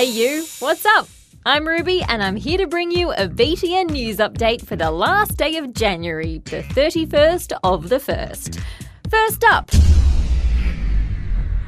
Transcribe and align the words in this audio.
Hey, 0.00 0.06
you, 0.06 0.46
what's 0.60 0.86
up? 0.86 1.08
I'm 1.44 1.68
Ruby, 1.68 2.02
and 2.08 2.22
I'm 2.22 2.34
here 2.34 2.56
to 2.56 2.66
bring 2.66 2.90
you 2.90 3.12
a 3.12 3.28
BTN 3.28 3.90
news 3.90 4.16
update 4.16 4.64
for 4.64 4.74
the 4.74 4.90
last 4.90 5.36
day 5.36 5.58
of 5.58 5.74
January, 5.74 6.38
the 6.46 6.62
31st 6.62 7.52
of 7.62 7.90
the 7.90 7.98
1st. 7.98 8.62
First 9.10 9.44
up, 9.44 9.70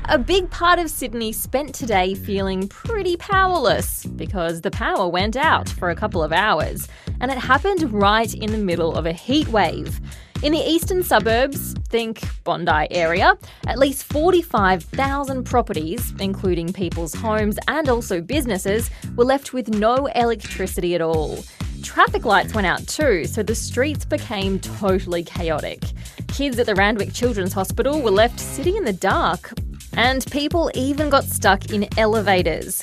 a 0.07 0.17
big 0.17 0.49
part 0.51 0.79
of 0.79 0.89
Sydney 0.89 1.33
spent 1.33 1.75
today 1.75 2.15
feeling 2.15 2.69
pretty 2.69 3.19
powerless 3.19 4.07
because 4.07 4.63
the 4.63 4.71
power 4.71 5.07
went 5.07 5.37
out 5.37 5.69
for 5.69 5.91
a 5.91 5.95
couple 5.95 6.23
of 6.23 6.33
hours, 6.33 6.89
and 7.21 7.31
it 7.31 7.37
happened 7.37 7.93
right 7.93 8.33
in 8.33 8.51
the 8.51 8.57
middle 8.57 8.97
of 8.97 9.05
a 9.05 9.13
heat 9.13 9.49
wave. 9.49 10.01
In 10.43 10.51
the 10.51 10.59
eastern 10.59 11.05
suburbs, 11.05 11.75
think 11.89 12.21
Bondi 12.43 12.89
area, 12.91 13.39
at 13.69 13.79
least 13.79 14.03
45,000 14.13 15.45
properties, 15.45 16.13
including 16.19 16.73
people's 16.73 17.15
homes 17.15 17.61
and 17.69 17.89
also 17.89 18.21
businesses, 18.21 18.91
were 19.15 19.25
left 19.25 19.53
with 19.53 19.69
no 19.69 20.07
electricity 20.07 20.97
at 20.97 21.01
all. 21.01 21.39
Traffic 21.85 22.25
lights 22.25 22.55
went 22.55 22.67
out 22.67 22.85
too, 22.89 23.25
so 23.27 23.45
the 23.45 23.55
streets 23.55 24.05
became 24.05 24.59
totally 24.59 25.23
chaotic. 25.23 25.81
Kids 26.27 26.59
at 26.59 26.67
the 26.67 26.75
Randwick 26.75 27.13
Children's 27.13 27.53
Hospital 27.53 28.03
were 28.03 28.11
left 28.11 28.41
sitting 28.41 28.77
in 28.77 28.85
the 28.85 28.93
dark, 28.93 29.53
and 29.93 30.27
people 30.33 30.73
even 30.75 31.09
got 31.09 31.23
stuck 31.23 31.71
in 31.71 31.87
elevators. 31.97 32.83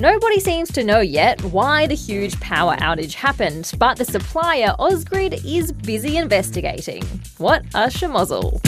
Nobody 0.00 0.38
seems 0.38 0.70
to 0.74 0.84
know 0.84 1.00
yet 1.00 1.42
why 1.42 1.88
the 1.88 1.94
huge 1.96 2.38
power 2.38 2.76
outage 2.76 3.14
happened, 3.14 3.72
but 3.78 3.98
the 3.98 4.04
supplier 4.04 4.72
Ausgrid, 4.78 5.44
is 5.44 5.72
busy 5.72 6.16
investigating. 6.16 7.02
What 7.38 7.62
a 7.74 7.88
schmozzle. 7.88 8.60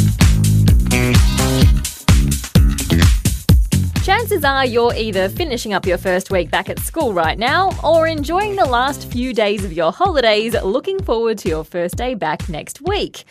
Chances 4.05 4.43
are 4.43 4.67
you're 4.67 4.93
either 4.93 5.29
finishing 5.29 5.73
up 5.73 5.87
your 5.87 5.99
first 5.99 6.33
week 6.33 6.51
back 6.51 6.69
at 6.69 6.81
school 6.81 7.13
right 7.13 7.39
now 7.39 7.79
or 7.85 8.09
enjoying 8.09 8.57
the 8.57 8.65
last 8.65 9.09
few 9.13 9.33
days 9.33 9.65
of 9.65 9.73
your 9.73 9.93
holidays, 9.93 10.61
looking 10.65 11.01
forward 11.01 11.39
to 11.39 11.49
your 11.49 11.63
first 11.63 11.95
day 11.95 12.15
back 12.15 12.49
next 12.49 12.81
week. 12.81 13.23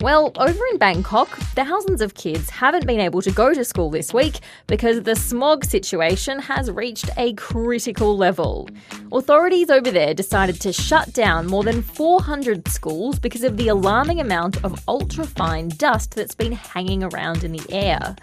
Well, 0.00 0.32
over 0.36 0.62
in 0.72 0.78
Bangkok, 0.78 1.28
thousands 1.28 2.00
of 2.00 2.14
kids 2.14 2.48
haven't 2.48 2.86
been 2.86 3.00
able 3.00 3.20
to 3.20 3.30
go 3.30 3.52
to 3.52 3.62
school 3.62 3.90
this 3.90 4.14
week 4.14 4.40
because 4.66 5.02
the 5.02 5.14
smog 5.14 5.62
situation 5.62 6.38
has 6.38 6.70
reached 6.70 7.10
a 7.18 7.34
critical 7.34 8.16
level. 8.16 8.70
Authorities 9.12 9.68
over 9.68 9.90
there 9.90 10.14
decided 10.14 10.58
to 10.62 10.72
shut 10.72 11.12
down 11.12 11.48
more 11.48 11.64
than 11.64 11.82
400 11.82 12.66
schools 12.68 13.18
because 13.18 13.44
of 13.44 13.58
the 13.58 13.68
alarming 13.68 14.20
amount 14.20 14.64
of 14.64 14.82
ultra-fine 14.88 15.68
dust 15.68 16.14
that's 16.14 16.34
been 16.34 16.52
hanging 16.52 17.04
around 17.04 17.44
in 17.44 17.52
the 17.52 17.66
air. 17.70 18.16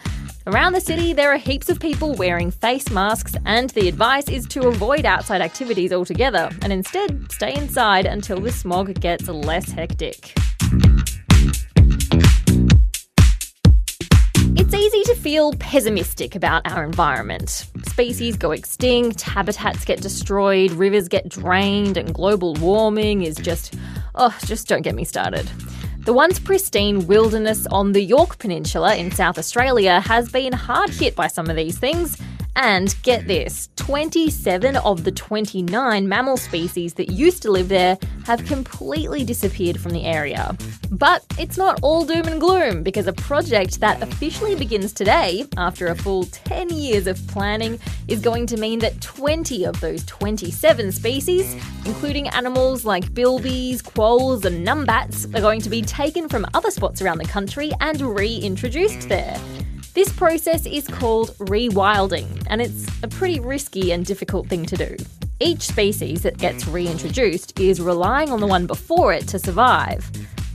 Around 0.48 0.74
the 0.74 0.82
city, 0.82 1.14
there 1.14 1.32
are 1.32 1.38
heaps 1.38 1.70
of 1.70 1.80
people 1.80 2.16
wearing 2.16 2.50
face 2.50 2.90
masks, 2.90 3.36
and 3.46 3.70
the 3.72 3.88
advice 3.88 4.30
is 4.30 4.48
to 4.48 4.68
avoid 4.68 5.06
outside 5.06 5.42
activities 5.42 5.94
altogether 5.94 6.50
and 6.64 6.74
instead 6.74 7.32
stay 7.32 7.54
inside 7.54 8.08
until 8.08 8.40
the 8.40 8.52
smog 8.52 9.00
gets 9.00 9.28
less 9.28 9.70
hectic. 9.70 10.34
Easy 14.88 15.04
to 15.04 15.16
feel 15.16 15.52
pessimistic 15.60 16.34
about 16.34 16.66
our 16.66 16.82
environment. 16.82 17.66
Species 17.90 18.38
go 18.38 18.52
extinct, 18.52 19.20
habitats 19.20 19.84
get 19.84 20.00
destroyed, 20.00 20.72
rivers 20.72 21.10
get 21.10 21.28
drained, 21.28 21.98
and 21.98 22.14
global 22.14 22.54
warming 22.54 23.24
is 23.24 23.36
just. 23.36 23.76
Oh, 24.16 24.34
just 24.46 24.70
don't 24.70 24.84
get 24.84 24.96
me 24.96 25.04
started. 25.04 25.46
The 26.06 26.14
once 26.14 26.40
pristine 26.40 27.06
wilderness 27.06 27.68
on 27.68 27.92
the 27.92 28.02
Yorke 28.02 28.38
Peninsula 28.38 28.96
in 28.96 29.12
South 29.12 29.38
Australia 29.38 30.00
has 30.00 30.30
been 30.30 30.54
hard 30.54 30.90
hit 30.90 31.18
by 31.18 31.28
some 31.28 31.50
of 31.50 31.58
these 31.58 31.78
things, 31.78 32.18
and 32.58 32.96
get 33.04 33.28
this 33.28 33.70
27 33.76 34.76
of 34.78 35.04
the 35.04 35.12
29 35.12 36.10
mammal 36.10 36.38
species 36.38 36.96
that 36.96 37.12
used 37.12 37.44
to 37.44 37.52
live 37.52 37.70
there 37.70 37.98
have 38.26 38.44
completely 38.46 39.24
disappeared 39.24 39.80
from 39.80 39.92
the 39.92 40.04
area. 40.04 40.58
But 40.92 41.24
it's 41.40 41.56
not 41.58 41.80
all 41.84 42.04
doom 42.04 42.28
and 42.28 42.42
gloom 42.42 42.82
because 42.82 43.06
a 43.06 43.14
project 43.14 43.80
that 43.80 44.02
officially 44.02 44.56
begins 44.56 44.92
today, 44.92 45.46
after 45.56 45.88
a 45.88 45.96
full 45.96 46.26
10 46.26 46.70
years 46.70 47.06
of 47.06 47.26
planning, 47.28 47.80
is 48.08 48.22
going 48.22 48.48
to 48.48 48.58
mean 48.58 48.80
that 48.80 49.00
20 49.02 49.64
of 49.66 49.80
those 49.80 50.04
27 50.06 50.92
species, 50.92 51.54
including 51.86 52.28
animals 52.30 52.86
like 52.86 53.06
bilbies, 53.14 53.84
quolls, 53.84 54.46
and 54.46 54.66
numbats, 54.66 55.26
are 55.36 55.42
going 55.42 55.62
to 55.62 55.70
be 55.70 55.84
taken 55.84 56.28
from 56.28 56.46
other 56.56 56.72
spots 56.72 57.04
around 57.04 57.20
the 57.20 57.26
country 57.26 57.72
and 57.82 58.02
reintroduced 58.02 59.08
there. 59.08 59.40
This 59.98 60.14
process 60.14 60.68
is 60.68 60.88
called 60.88 61.32
rewilding, 61.40 62.46
and 62.52 62.62
it's 62.62 62.86
a 63.02 63.08
pretty 63.08 63.40
risky 63.40 63.92
and 63.92 64.06
difficult 64.06 64.48
thing 64.48 64.64
to 64.68 64.78
do. 64.78 64.96
Each 65.40 65.64
species 65.64 66.22
that 66.22 66.38
gets 66.38 66.68
reintroduced 66.68 67.60
is 67.60 67.82
relying 67.82 68.30
on 68.30 68.40
the 68.40 68.46
one 68.46 68.68
before 68.68 69.12
it 69.12 69.28
to 69.30 69.40
survive. 69.40 70.08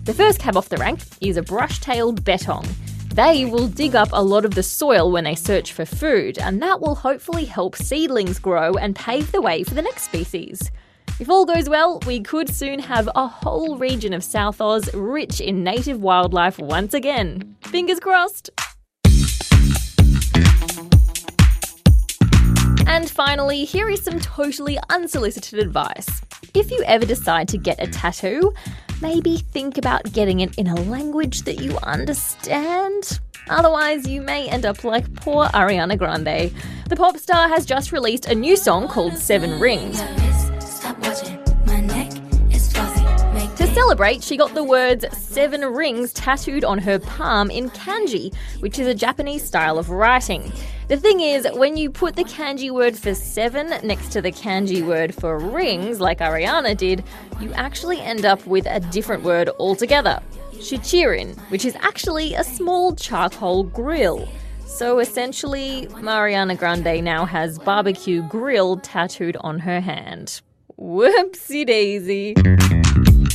The 0.05 0.15
first 0.15 0.39
cab 0.39 0.57
off 0.57 0.69
the 0.69 0.77
rank 0.77 1.01
is 1.21 1.37
a 1.37 1.43
brush 1.43 1.81
tailed 1.81 2.23
bettong. 2.23 2.69
They 3.17 3.45
will 3.45 3.67
dig 3.67 3.97
up 3.97 4.11
a 4.13 4.23
lot 4.23 4.45
of 4.45 4.55
the 4.55 4.63
soil 4.63 5.11
when 5.11 5.25
they 5.25 5.35
search 5.35 5.73
for 5.73 5.85
food, 5.85 6.39
and 6.39 6.63
that 6.63 6.81
will 6.81 6.95
hopefully 6.95 7.45
help 7.45 7.75
seedlings 7.75 8.39
grow 8.39 8.75
and 8.75 8.95
pave 8.95 9.33
the 9.33 9.43
way 9.43 9.65
for 9.65 9.75
the 9.75 9.83
next 9.83 10.05
species. 10.05 10.71
If 11.19 11.29
all 11.29 11.47
goes 11.47 11.69
well, 11.69 11.99
we 12.07 12.21
could 12.21 12.49
soon 12.49 12.79
have 12.79 13.09
a 13.17 13.27
whole 13.27 13.77
region 13.77 14.13
of 14.13 14.23
South 14.23 14.61
Oz 14.61 14.89
rich 14.95 15.41
in 15.41 15.65
native 15.65 16.01
wildlife 16.01 16.61
once 16.61 16.95
again. 16.95 17.57
Fingers 17.63 17.99
crossed! 17.99 18.49
And 22.93 23.09
finally, 23.09 23.65
here 23.65 23.89
is 23.89 24.05
some 24.05 24.21
totally 24.21 24.79
unsolicited 24.91 25.59
advice. 25.59 26.21
If 26.53 26.71
you 26.71 26.83
ever 26.85 27.07
decide 27.07 27.49
to 27.49 27.57
get 27.57 27.83
a 27.83 27.87
tattoo, 27.87 28.53
maybe 29.01 29.39
think 29.39 29.79
about 29.79 30.13
getting 30.13 30.41
it 30.41 30.59
in 30.59 30.67
a 30.67 30.75
language 30.75 31.41
that 31.45 31.59
you 31.59 31.79
understand. 31.79 33.19
Otherwise, 33.49 34.07
you 34.07 34.21
may 34.21 34.47
end 34.51 34.67
up 34.67 34.85
like 34.85 35.11
poor 35.15 35.47
Ariana 35.47 35.97
Grande. 35.97 36.55
The 36.91 36.95
pop 36.95 37.17
star 37.17 37.49
has 37.49 37.65
just 37.65 37.93
released 37.93 38.27
a 38.27 38.35
new 38.35 38.59
song 38.59 38.89
called 38.89 39.17
Seven 39.17 39.59
Rings. 39.59 39.99
To 43.57 43.67
celebrate, 43.75 44.23
she 44.23 44.37
got 44.37 44.53
the 44.53 44.65
words 44.65 45.07
seven 45.17 45.63
rings 45.63 46.13
tattooed 46.13 46.63
on 46.63 46.77
her 46.77 46.99
palm 46.99 47.51
in 47.51 47.71
kanji, 47.71 48.35
which 48.61 48.79
is 48.79 48.87
a 48.87 48.95
Japanese 48.95 49.43
style 49.43 49.79
of 49.79 49.89
writing. 49.89 50.53
The 50.93 50.99
thing 50.99 51.21
is, 51.21 51.49
when 51.55 51.79
you 51.79 51.89
put 51.89 52.17
the 52.17 52.25
kanji 52.25 52.71
word 52.71 52.99
for 52.99 53.15
seven 53.15 53.69
next 53.83 54.13
to 54.13 54.21
the 54.21 54.31
kanji 54.31 54.87
word 54.87 55.15
for 55.15 55.39
rings, 55.39 56.01
like 56.01 56.19
Ariana 56.19 56.77
did, 56.77 57.03
you 57.41 57.51
actually 57.55 57.99
end 57.99 58.27
up 58.27 58.47
with 58.47 58.67
a 58.67 58.79
different 58.79 59.23
word 59.23 59.49
altogether. 59.59 60.21
Shichirin, 60.53 61.39
which 61.51 61.65
is 61.65 61.77
actually 61.77 62.35
a 62.35 62.45
small 62.45 62.95
charcoal 62.95 63.65
grill. 63.65 64.29
So 64.67 64.99
essentially, 64.99 65.89
Mariana 66.03 66.57
Grande 66.57 67.03
now 67.03 67.25
has 67.25 67.59
barbecue 67.59 68.21
grill 68.29 68.77
tattooed 68.77 69.39
on 69.41 69.61
her 69.61 69.81
hand. 69.81 70.43
Whoopsie 70.79 71.65
daisy. 71.65 72.35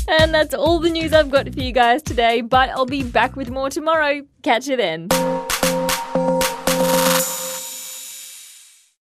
And 0.08 0.32
that's 0.32 0.54
all 0.54 0.78
the 0.78 0.92
news 0.92 1.12
I've 1.12 1.32
got 1.32 1.52
for 1.52 1.60
you 1.60 1.72
guys 1.72 2.04
today, 2.04 2.42
but 2.42 2.70
I'll 2.70 2.86
be 2.86 3.02
back 3.02 3.36
with 3.36 3.50
more 3.50 3.72
tomorrow. 3.72 4.22
Catch 4.44 4.68
you 4.68 4.78
then. 4.78 5.08